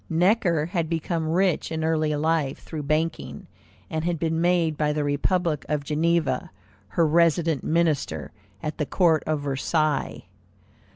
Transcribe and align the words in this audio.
Necker 0.09 0.65
had 0.65 0.89
become 0.89 1.29
rich 1.29 1.71
in 1.71 1.83
early 1.83 2.15
life 2.15 2.57
through 2.57 2.81
banking, 2.81 3.45
and 3.87 4.03
had 4.03 4.17
been 4.17 4.41
made, 4.41 4.75
by 4.75 4.91
the 4.93 5.03
republic 5.03 5.63
of 5.69 5.83
Geneva, 5.83 6.49
her 6.87 7.05
resident 7.05 7.63
minister 7.63 8.31
at 8.63 8.79
the 8.79 8.87
Court 8.87 9.21
of 9.27 9.41
Versailles. 9.41 10.25